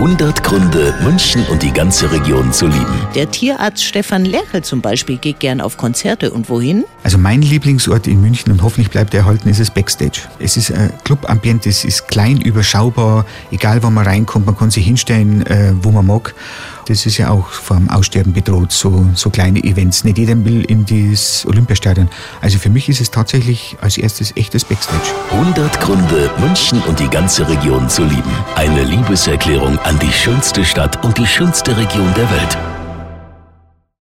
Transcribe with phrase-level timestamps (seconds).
[0.00, 3.06] 100 Gründe, München und die ganze Region zu lieben.
[3.14, 6.30] Der Tierarzt Stefan Lerchel zum Beispiel geht gern auf Konzerte.
[6.30, 6.86] Und wohin?
[7.02, 10.22] Also mein Lieblingsort in München und hoffentlich bleibt er erhalten, ist das Backstage.
[10.38, 14.86] Es ist ein Clubambiente, es ist klein, überschaubar, egal wo man reinkommt, man kann sich
[14.86, 16.34] hinstellen, äh, wo man mag.
[16.86, 20.04] Das ist ja auch vom Aussterben bedroht, so, so kleine Events.
[20.04, 22.08] Nicht jeder will in das Olympiastadion.
[22.40, 25.12] Also für mich ist es tatsächlich als erstes echtes Backstage.
[25.30, 28.32] 100 Gründe, München und die ganze Region zu lieben.
[28.54, 32.69] Eine Liebeserklärung an die schönste Stadt und die schönste Region der Welt.